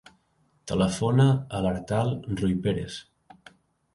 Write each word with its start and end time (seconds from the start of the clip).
Telefona 0.71 1.27
a 1.59 1.61
l'Artal 1.65 2.09
Ruiperez. 2.41 2.97